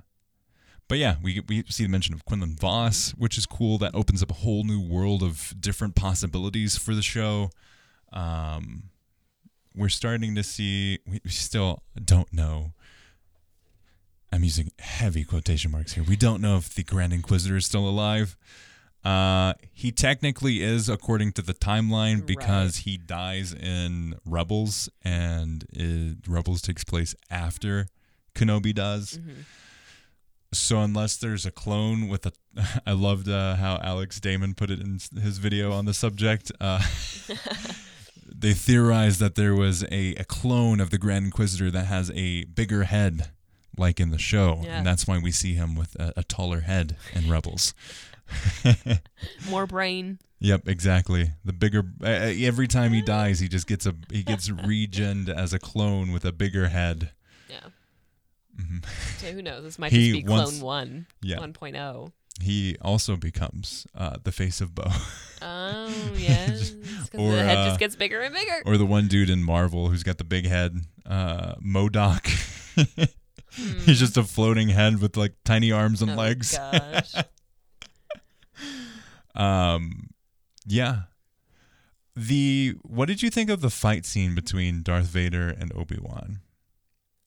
[0.92, 3.78] But yeah, we we see the mention of Quinlan Voss, which is cool.
[3.78, 7.48] That opens up a whole new world of different possibilities for the show.
[8.12, 8.90] Um,
[9.74, 10.98] we're starting to see.
[11.06, 12.74] We, still don't know.
[14.30, 16.04] I'm using heavy quotation marks here.
[16.06, 18.36] We don't know if the Grand Inquisitor is still alive.
[19.02, 22.26] Uh, he technically is, according to the timeline, Right.
[22.26, 27.86] because he dies in Rebels, and it, Rebels takes place after
[28.34, 29.16] Kenobi does.
[29.16, 29.40] Mm-hmm.
[30.52, 32.32] So unless there's a clone with a,
[32.86, 36.52] I loved uh, how Alex Damon put it in his video on the subject.
[36.60, 36.82] Uh,
[38.34, 42.44] they theorized that there was a, a clone of the Grand Inquisitor that has a
[42.44, 43.30] bigger head,
[43.78, 44.78] like in the show, Yeah.
[44.78, 47.72] and that's why we see him with a, a taller head in Rebels.
[49.50, 50.18] More brain.
[50.40, 51.32] Yep, exactly.
[51.44, 55.52] The bigger uh, every time he dies, he just gets a he gets regened as
[55.52, 57.10] a clone with a bigger head.
[58.60, 58.84] Mhm.
[59.18, 59.62] So who knows?
[59.64, 61.06] This might He just be wants- Clone One.
[61.22, 61.38] Yeah.
[61.38, 62.12] 1.0.
[62.40, 64.90] He also becomes uh, the face of Boe,
[65.42, 66.72] Oh yes.
[67.12, 68.62] Or, the head uh, just gets bigger and bigger.
[68.64, 72.26] or the one dude in Marvel who's got the big head, uh, MODOK.
[73.84, 76.56] He's just a floating head with like tiny arms and oh, legs.
[76.72, 77.14] Gosh.
[79.34, 80.08] Um,
[80.66, 81.02] yeah.
[82.16, 86.40] The what did you think of the fight scene between Darth Vader and Obi Wan?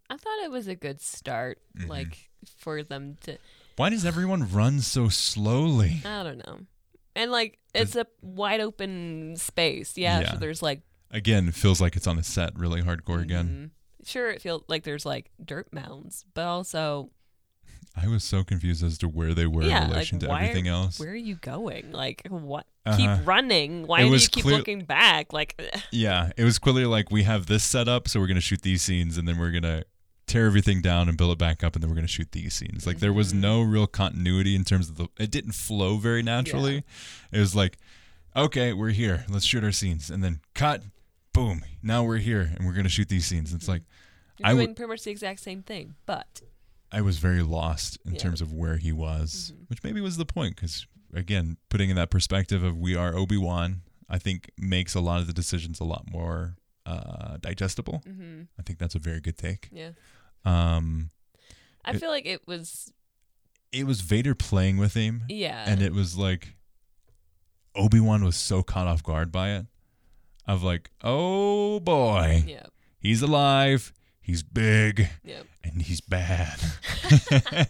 [0.10, 1.90] I thought it was a good start, Mm-hmm.
[1.90, 3.38] like for them to.
[3.76, 6.02] Why does everyone run so slowly?
[6.06, 6.60] I don't know.
[7.16, 9.98] And like it's a wide open space.
[9.98, 10.32] Yeah, Yeah.
[10.34, 13.72] So there's like Again, feels like it's on a set really hardcore again.
[13.72, 14.08] mhm.
[14.08, 17.10] sure it feels like there's like dirt mounds, but also
[17.96, 20.68] I was so confused as to where they were yeah, in like relation to everything
[20.68, 21.00] are, else.
[21.00, 21.92] Where are you going?
[21.94, 22.66] Like what?
[22.86, 22.98] Uh-huh.
[22.98, 23.88] Keep running.
[23.88, 25.32] Why do you keep clear- looking back?
[25.32, 25.60] Like
[25.92, 28.82] Yeah, it was clearly like we have this set up, so we're gonna shoot these
[28.82, 29.84] scenes, and then we're gonna
[30.28, 32.86] tear everything down and build it back up, and then we're gonna shoot these scenes.
[32.88, 33.42] Like there was Mm-hmm.
[33.42, 35.08] no real continuity in terms of the.
[35.20, 36.84] It didn't flow very naturally.
[37.32, 37.78] It was like,
[38.36, 39.26] okay, we're here.
[39.30, 40.84] Let's shoot our scenes, and then cut.
[41.34, 41.64] Boom.
[41.84, 43.54] Now we're here, and we're gonna shoot these scenes.
[43.54, 43.84] It's like
[44.40, 46.42] you're I doing would- pretty much the exact same thing, but
[46.92, 48.20] I was very lost in Yeah.
[48.20, 49.64] terms of where he was, Mm-hmm.
[49.68, 53.38] which maybe was the point because again, putting in that perspective of we are Obi
[53.38, 58.02] Wan, I think makes a lot of the decisions a lot more uh, digestible.
[58.06, 59.70] hmm I think that's a very good take.
[59.72, 59.92] yeah.
[60.46, 61.10] Um,
[61.84, 62.92] I It- feel like it was
[63.72, 65.66] it was Vader playing with him, yeah.
[65.68, 66.56] and it was like
[67.76, 69.66] Obi Wan was so caught off guard by it,
[70.48, 72.68] of like, oh boy, yeah.
[73.00, 75.42] he's alive, he's big, Yeah.
[75.64, 76.60] and he's bad.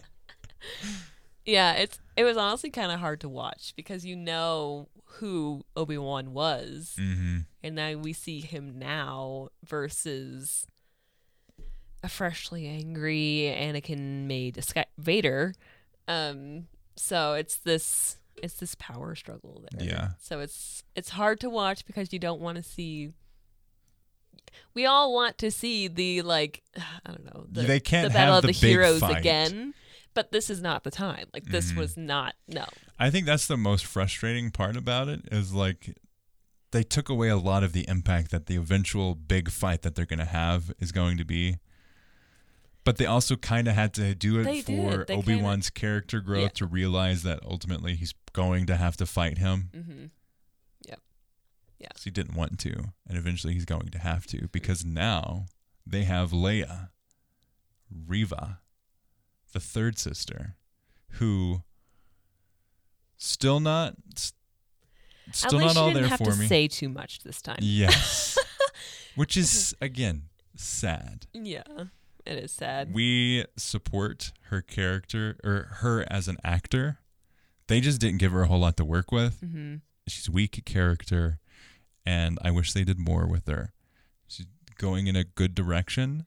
[1.44, 5.98] Yeah, it's it was honestly kind of hard to watch because you know who Obi
[5.98, 10.66] Wan was, hmm and then we see him now versus
[12.02, 15.52] a freshly angry Anakin made Sky- Vader.
[16.06, 19.86] Um, so it's this it's this power struggle there.
[19.88, 20.08] Yeah.
[20.20, 23.12] So it's it's hard to watch because you don't want to see.
[24.74, 28.34] We all want to see the like I don't know the, They can't the battle
[28.36, 29.18] have of the the, heroes fight.
[29.18, 29.74] again,
[30.16, 31.26] but this is not the time.
[31.32, 31.76] Like this Mhm.
[31.76, 32.66] was not no.
[32.98, 35.96] I think that's the most frustrating part about it is like
[36.72, 40.06] they took away a lot of the impact that the eventual big fight that they're
[40.06, 41.58] going to have is going to be.
[42.82, 46.42] But they also kind of had to do it They for Obi Wan's character growth
[46.42, 46.48] Yeah.
[46.60, 49.70] to realize that ultimately he's going to have to fight him.
[49.74, 50.04] Mm-hmm.
[50.88, 51.00] Yep.
[51.78, 51.88] Yeah.
[51.94, 55.46] 'Cause he didn't want to, and eventually he's going to have to because now
[55.86, 56.90] they have Leia,
[57.90, 58.60] Riva,
[59.56, 60.54] the third sister,
[61.12, 61.62] who
[63.16, 63.94] still not,
[65.32, 66.46] still not all there have for to me.
[66.46, 67.56] say too much this time.
[67.60, 68.36] Yes,
[69.16, 70.24] which is again
[70.56, 71.26] sad.
[71.32, 71.62] Yeah,
[72.26, 72.92] it is sad.
[72.92, 76.98] We support her character or her as an actor.
[77.66, 79.40] They just didn't give her a whole lot to work with.
[79.40, 79.76] mm-hmm.
[80.06, 81.38] she's a weak character
[82.04, 83.72] and i wish they did more with her
[84.28, 84.46] she's
[84.78, 86.26] going in a good direction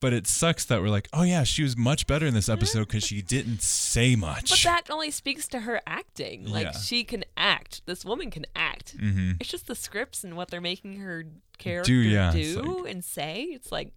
[0.00, 2.80] but it sucks that we're like oh yeah she was much better in this episode
[2.86, 6.46] because she didn't say much But that only speaks to her acting.
[6.46, 6.72] Like Yeah.
[6.72, 7.82] she can act.
[7.86, 8.94] This woman can act.
[8.98, 11.24] hmm It's just the scripts and what they're making her
[11.58, 13.42] character Do, yeah, do like- and say.
[13.50, 13.92] It's like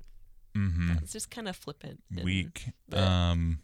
[0.55, 2.01] hmm it's just kind of flippant.
[2.15, 3.59] and- weak um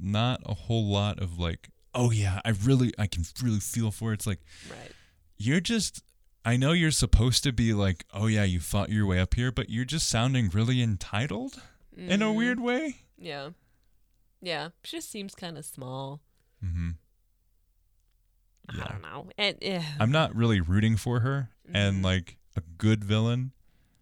[0.00, 4.12] not a whole lot of like oh yeah i really i can really feel for
[4.12, 4.14] it.
[4.14, 4.38] it's like
[4.70, 4.92] Right.
[5.36, 6.02] you're just
[6.44, 9.50] i know you're supposed to be like oh yeah you fought your way up here
[9.50, 11.60] but you're just sounding really entitled
[11.98, 12.34] in a Mhm.
[12.36, 13.50] weird way Yeah.
[14.40, 14.68] Yeah.
[14.84, 16.20] She just seems kind of small.
[16.64, 16.90] mm-hmm
[18.74, 18.84] Yeah.
[18.84, 19.30] I don't know.
[19.38, 19.84] And yeah.
[19.98, 22.04] I'm not really rooting for her, and Mhm.
[22.04, 23.52] like a good villain,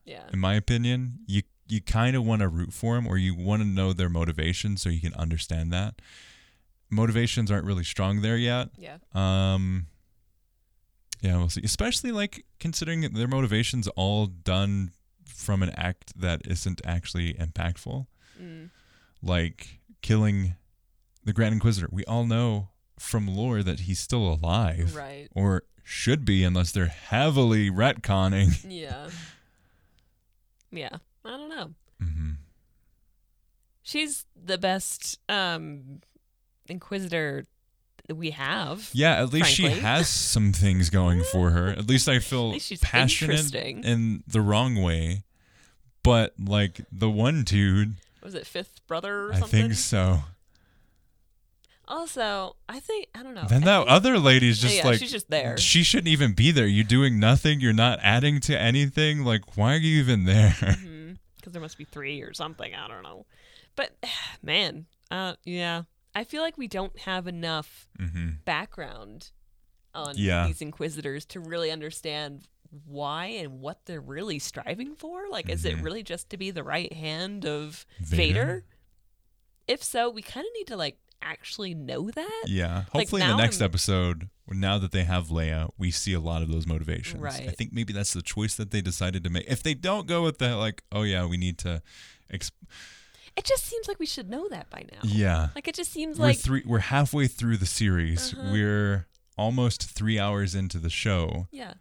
[0.05, 0.29] yeah.
[0.33, 3.61] in my opinion, you you kind of want to root for him, or you want
[3.61, 6.01] to know their motivation so you can understand that.
[6.91, 8.69] Motivations aren't really strong there yet.
[8.79, 8.99] Yeah.
[9.15, 9.89] Um,
[11.21, 11.63] yeah, we'll see.
[11.65, 14.93] Especially like considering their motivations all done
[15.27, 18.07] from an act that isn't actually impactful,
[18.41, 18.71] Mm.
[19.23, 20.57] like killing
[21.25, 21.89] the Grand Inquisitor.
[21.91, 25.29] We all know from lore that he's still alive, Right.
[25.35, 28.65] Or should be, unless they're heavily retconning.
[28.71, 29.09] Yeah.
[30.71, 30.97] Yeah.
[31.25, 31.75] I don't know.
[32.03, 32.31] Mm-hmm.
[33.83, 36.01] She's the best um
[36.69, 37.45] inquisitor
[38.15, 38.91] we have.
[38.93, 41.69] Yeah, at least she has some things going for her.
[41.79, 45.25] At least I feel least she's passionate in the wrong way.
[46.03, 49.59] But like the one dude, Was it fifth brother or something?
[49.59, 50.21] I think so.
[51.89, 53.47] Also, I think I don't know.
[53.49, 55.57] Then that think- other lady's just yeah, like she's just there.
[55.57, 56.67] She shouldn't even be there.
[56.67, 57.61] You're doing nothing.
[57.61, 59.25] You're not adding to anything.
[59.25, 60.57] Like, why are you even there?
[61.37, 62.75] because there must be three or something.
[62.75, 63.27] I don't know.
[63.77, 63.93] But
[64.43, 65.83] man, uh, yeah,
[66.17, 69.31] I feel like we don't have enough hmm background
[69.95, 70.47] on Yeah.
[70.47, 72.49] these inquisitors to really understand
[72.85, 75.29] why and what they're really striving for.
[75.31, 75.85] Like, is it Mhm.
[75.85, 78.17] really just to be the right hand of Vader?
[78.17, 78.65] Vader?
[79.69, 82.45] If so, we kind of need to like actually know that.
[82.47, 82.77] Yeah.
[82.77, 86.21] Like, Hopefully, in the next I'm- episode, now that they have Leia, we see a
[86.21, 87.21] lot of those motivations.
[87.21, 87.49] Right.
[87.49, 89.45] I think maybe that's the choice that they decided to make.
[89.49, 91.83] If they don't go with the like, oh yeah, we need to.
[92.33, 92.51] Exp-
[93.37, 94.99] It just seems like we should know that by now.
[95.03, 95.49] yeah.
[95.55, 96.63] Like it just seems we're like three.
[96.65, 98.33] We're halfway through the series.
[98.33, 98.51] Uh-huh.
[98.53, 101.75] We're almost three hours into the show, yeah.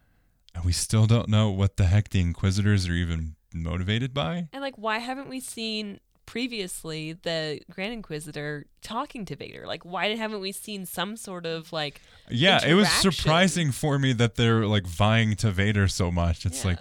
[0.54, 4.50] and we still don't know what the heck the Inquisitors are even motivated by.
[4.52, 9.66] And like, why haven't we seen previously the Grand Inquisitor talking to Vader?
[9.66, 12.02] Like, why haven't we seen some sort of like?
[12.30, 16.46] Yeah, it was surprising for me that they're like vying to Vader so much.
[16.46, 16.72] It's yeah.
[16.72, 16.80] Like,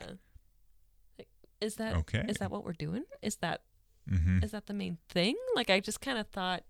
[1.61, 2.25] is that Okay.
[2.29, 3.05] Is that what we're doing?
[3.23, 3.61] Is that
[4.09, 5.37] hmm is that the main thing?
[5.55, 6.63] Like, I just kind of thought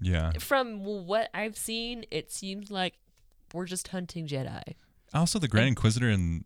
[0.00, 0.32] yeah.
[0.38, 2.94] from what I've seen, it seems like
[3.54, 4.62] we're just hunting Jedi.
[5.14, 6.44] Also, the Grand Inquisitor, and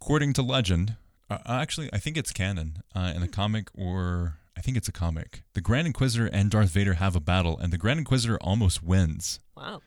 [0.00, 0.96] according to legend,
[1.28, 4.92] uh, actually, I think it's canon uh, in the comic, or I think it's a
[4.92, 5.42] comic.
[5.54, 9.40] The Grand Inquisitor and Darth Vader have a battle, and the Grand Inquisitor almost wins,
[9.56, 9.82] Wow.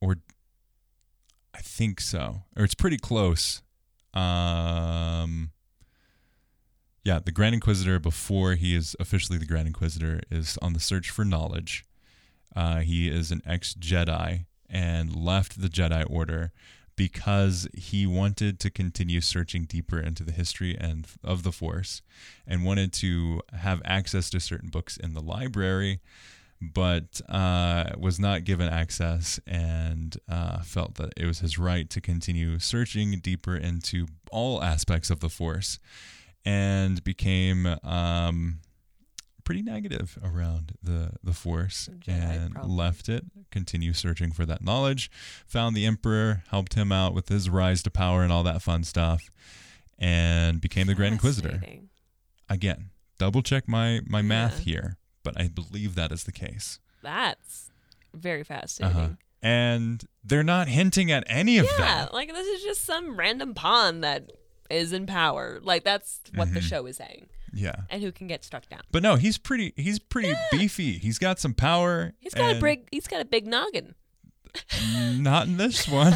[0.00, 0.16] or
[1.54, 3.62] I think so, or it's pretty close.
[4.12, 5.50] Um,
[7.06, 11.08] yeah, the Grand Inquisitor, before he is officially the Grand Inquisitor, is on the search
[11.08, 11.84] for knowledge.
[12.56, 16.50] Uh, he is an ex Jedi and left the Jedi Order
[16.96, 22.02] because he wanted to continue searching deeper into the history and of the Force,
[22.44, 26.00] and wanted to have access to certain books in the library,
[26.60, 32.00] but uh, was not given access and uh, felt that it was his right to
[32.00, 35.78] continue searching deeper into all aspects of the Force,
[36.46, 38.60] and became um,
[39.44, 42.74] pretty negative around the the Force Jedi, and probably.
[42.74, 43.24] left it.
[43.50, 45.10] Continue searching for that knowledge.
[45.48, 48.84] Found the Emperor, helped him out with his rise to power and all that fun
[48.84, 49.28] stuff,
[49.98, 51.60] and became the Grand Inquisitor.
[52.48, 56.78] Again, double check my my math here, but I believe that is the case.
[57.02, 57.70] That's
[58.14, 58.96] very fascinating.
[58.96, 59.08] Uh-huh.
[59.42, 61.78] And they're not hinting at any of that.
[61.78, 62.14] Yeah, that.
[62.14, 64.30] like this is just some random pawn that
[64.70, 65.58] is in power.
[65.62, 66.68] Like that's what the Mhm.
[66.68, 67.74] show is saying, Yeah.
[67.90, 68.80] and who can get struck down.
[68.90, 70.98] But no, he's pretty he's pretty beefy.
[70.98, 72.12] He's got some power.
[72.20, 72.88] He's got a and big.
[72.90, 73.94] He's got a big noggin.
[75.12, 76.14] Not in this one.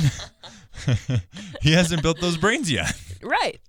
[1.63, 2.93] he hasn't built those brains yet.
[3.23, 3.61] Right.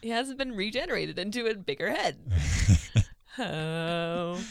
[0.00, 2.16] He hasn't been regenerated into a bigger head.
[3.38, 4.42] oh.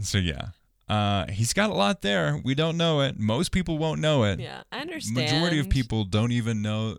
[0.00, 0.48] So yeah.
[0.88, 2.40] Uh, he's got a lot there.
[2.44, 3.18] We don't know it.
[3.18, 4.40] Most people won't know it.
[4.40, 5.16] Yeah, I understand.
[5.32, 6.98] Majority of people don't even know.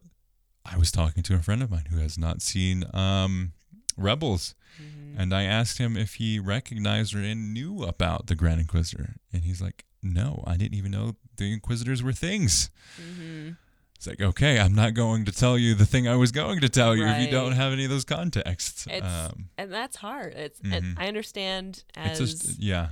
[0.65, 3.54] I was talking to a friend of mine who has not seen um,
[3.97, 5.21] Rebels, Mm-hmm.
[5.21, 9.62] and I asked him if he recognized or knew about the Grand Inquisitor, and he's
[9.62, 13.52] like, "No, I didn't even know the Inquisitors were things." Mm-hmm.
[13.95, 16.69] It's like, okay, I'm not going to tell you the thing I was going to
[16.69, 18.88] tell you if you don't have any of those contexts.
[19.02, 20.34] Um, and that's hard.
[20.34, 20.73] It's Mhm.
[20.76, 22.89] and I understand it's as just, yeah,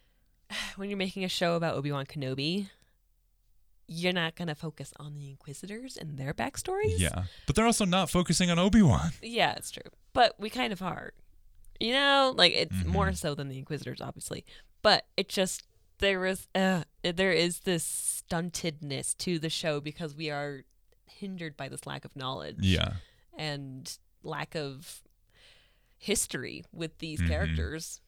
[0.76, 2.68] when you're making a show about Obi Wan Kenobi,
[3.92, 6.98] you're not gonna focus on the Inquisitors and their backstories.
[6.98, 7.24] yeah.
[7.46, 9.10] But they're also not focusing on Obi Wan.
[9.22, 9.90] Yeah, it's true.
[10.12, 11.12] But we kind of are.
[11.80, 12.88] You know, like it's Mm-hmm.
[12.90, 14.44] more so than the Inquisitors, obviously.
[14.82, 15.64] But it just
[15.98, 20.62] there is uh there is this stuntedness to the show because we are
[21.06, 22.58] hindered by this lack of knowledge.
[22.60, 22.92] Yeah,
[23.36, 25.02] And lack of
[25.98, 27.28] history with these Mhm.
[27.28, 28.00] characters.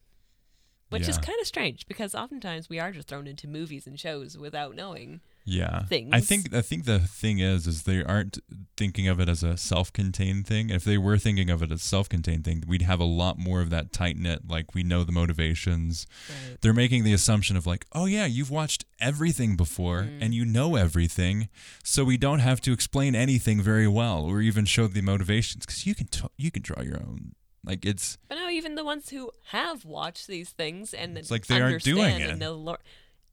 [0.89, 4.37] Which is kind of strange because oftentimes we are just thrown into movies and shows
[4.37, 5.21] without knowing.
[5.45, 5.83] Yeah.
[6.11, 8.39] I think I think the thing is, is they aren't
[8.77, 10.69] thinking of it as a self-contained thing.
[10.69, 13.61] If they were thinking of it as a self-contained thing, we'd have a lot more
[13.61, 14.47] of that tight knit.
[14.47, 16.07] Like we know the motivations.
[16.29, 16.57] Right.
[16.61, 20.21] They're making the assumption of like, oh yeah, you've watched everything before Mm.
[20.21, 21.49] and you know everything,
[21.83, 25.85] so we don't have to explain anything very well or even show the motivations because
[25.85, 27.33] you can t- you can draw your own.
[27.65, 31.47] Like it's But no, even the ones who have watched these things and It's like
[31.47, 32.29] they aren't doing it.
[32.31, 32.41] and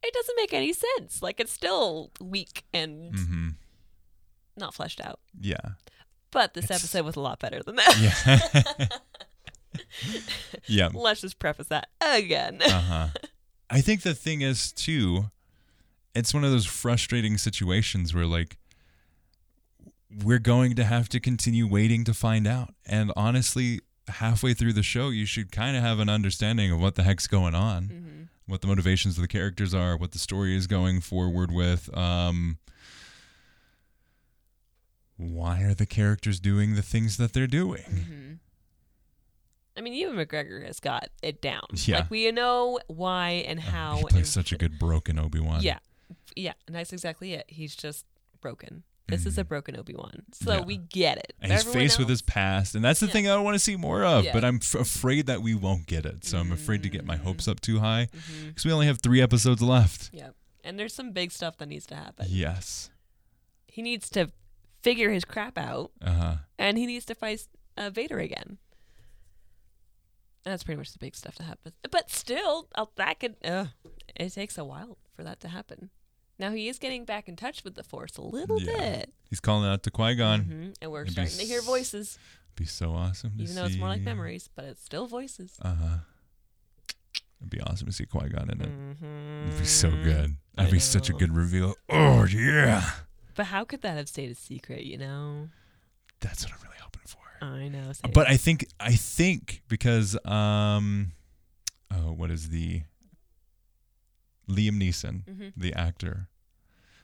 [0.02, 1.22] it doesn't make any sense.
[1.22, 3.48] Like it's still weak and Mm-hmm.
[4.56, 5.20] not fleshed out.
[5.40, 5.56] Yeah.
[6.30, 7.96] But this It's- episode was a lot better than that.
[7.98, 8.86] Yeah.
[10.66, 10.88] yeah.
[10.92, 12.60] Let's just preface that again.
[12.66, 13.06] Uh huh.
[13.72, 15.26] I think the thing is too,
[16.14, 18.56] it's one of those frustrating situations where like
[20.24, 22.74] we're going to have to continue waiting to find out.
[22.84, 26.96] And honestly, halfway through the show, you should kind of have an understanding of what
[26.96, 28.09] the heck's going on, Mm-hmm.
[28.50, 31.94] What the motivations of the characters are, what the story is going forward with.
[31.96, 32.58] Um,
[35.16, 37.82] why are the characters doing the things that they're doing?
[37.82, 38.32] Mm-hmm.
[39.76, 41.62] I mean, even McGregor has got it down.
[41.74, 41.98] Yeah.
[41.98, 43.96] Like we know why and how.
[43.96, 45.62] he plays and such a good broken Obi Wan.
[45.62, 45.78] Yeah,
[46.36, 47.46] yeah, and that's exactly it.
[47.48, 48.04] He's just
[48.40, 48.82] broken.
[49.10, 50.58] This is a broken Obi Wan, so Mm-hmm.
[50.60, 50.64] Yeah.
[50.66, 51.34] we get it.
[51.40, 53.12] and he's faced with his past, and that's the Yeah.
[53.12, 54.24] thing I want to see more of.
[54.24, 54.32] Yeah.
[54.32, 57.16] But I'm f- afraid that we won't get it, so I'm afraid to get my
[57.16, 58.08] hopes up too high
[58.46, 60.10] because we only have three episodes left.
[60.12, 60.34] Yep.
[60.64, 62.26] And there's some big stuff that needs to happen.
[62.28, 62.90] Yes.
[63.66, 64.30] He needs to
[64.82, 66.34] figure his crap out, Uh huh.
[66.58, 67.46] and he needs to fight
[67.76, 68.58] uh, Vader again.
[70.44, 71.72] That's pretty much the big stuff to happen.
[71.90, 73.36] But still, uh, that could.
[73.44, 73.66] Uh,
[74.16, 75.90] it takes a while for that to happen.
[76.40, 78.76] Now he is getting back in touch with the Force a little Yeah.
[78.78, 80.40] bit, He's calling out to Qui Gon.
[80.40, 80.70] mm-hmm.
[80.80, 82.18] and we're It'd starting to hear voices,
[82.56, 83.36] Be so awesome.
[83.36, 85.56] To even though it's more like memories, but it's still voices.
[85.62, 85.96] Uh huh.
[87.40, 88.68] It'd be awesome to see Qui Gon in it.
[88.68, 89.48] Mm-hmm.
[89.48, 90.36] It'd be so good.
[90.56, 91.74] That'd be such a good reveal.
[91.90, 92.90] Oh yeah.
[93.36, 94.84] But how could that have stayed a secret?
[94.84, 95.48] You know,
[96.20, 97.18] That's what I'm really hoping for.
[97.44, 97.92] I know.
[97.92, 98.12] same.
[98.12, 101.12] But I think I think because um,
[101.90, 102.82] oh, what is the
[104.50, 105.52] Liam Neeson, Mhm.
[105.56, 106.28] the actor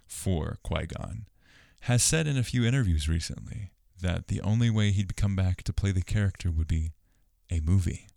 [0.07, 1.27] for Qui Gon,
[1.81, 5.73] has said in a few interviews recently that the only way he'd come back to
[5.73, 6.93] play the character would be
[7.51, 8.09] a movie.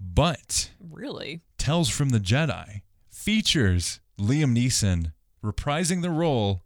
[0.00, 5.12] But really, Tales from the Jedi features Liam Neeson
[5.44, 6.64] reprising the role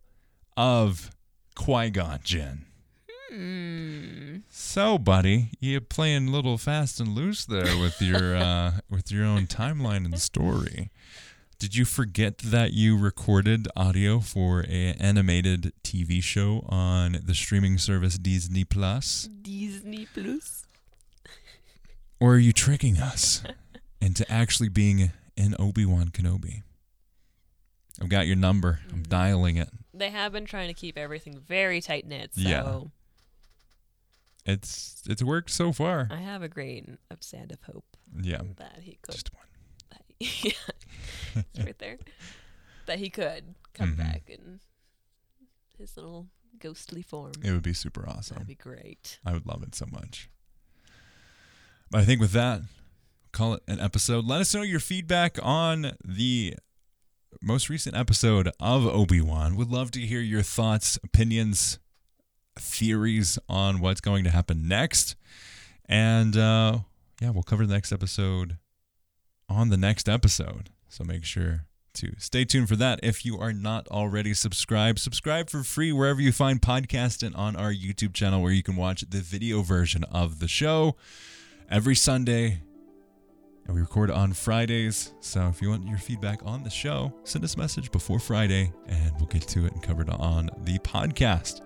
[0.57, 1.11] of
[1.55, 2.67] Qui Gon Jinn.
[3.31, 4.37] hmm.
[4.51, 9.25] So, buddy, you're playing a little fast and loose there with your uh, with your
[9.25, 10.91] own timeline and story.
[11.63, 17.79] Did you forget that you recorded audio for a animated TV show on the streaming
[17.79, 19.29] service Disney Plus?
[19.43, 20.67] Disney Plus.
[22.19, 23.45] Or are you tricking us
[24.01, 26.63] into actually being an Obi-Wan Kenobi?
[28.01, 28.81] I've got your number.
[28.93, 29.09] I'm mm.
[29.09, 29.69] dialing it.
[29.95, 32.81] They have been trying to keep everything very tight knit, so Yeah.
[34.53, 36.09] It's it's worked so far.
[36.11, 37.85] I have a grain of sand of hope
[38.21, 38.43] Yeah.
[38.57, 39.13] that he could.
[39.13, 39.45] Just one.
[40.43, 40.53] Yeah,
[41.55, 41.99] it's right there.
[42.87, 43.99] That he could come Mhm.
[43.99, 44.61] back in
[45.79, 47.33] his little ghostly form.
[47.43, 48.35] It would be super awesome.
[48.37, 49.19] That'd be great.
[49.25, 50.29] I would love it so much.
[51.91, 52.63] But I think with that,
[53.33, 54.25] call it an episode.
[54.27, 56.55] Let us know your feedback on the
[57.41, 59.57] most recent episode of Obi Wan.
[59.57, 61.79] Would love to hear your thoughts, opinions,
[62.57, 65.17] theories on what's going to happen next.
[65.87, 66.81] And uh,
[67.21, 68.59] yeah, we'll cover the next episode
[69.53, 70.71] on the next episode.
[70.89, 73.01] So make sure to stay tuned for that.
[73.03, 77.57] If you are not already subscribed, subscribe for free wherever you find podcasts and on
[77.57, 80.97] our YouTube channel where you can watch the video version of the show
[81.71, 82.63] every Sunday.
[83.67, 85.13] And we record on Fridays.
[85.21, 88.73] So if you want your feedback on the show, send us a message before Friday
[88.89, 91.61] and we'll get to it and cover it on the podcast.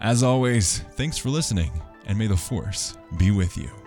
[0.00, 1.70] As always, thanks for listening
[2.06, 3.81] and may the force be with you.